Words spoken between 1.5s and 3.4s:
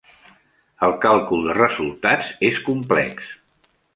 resultats és complex.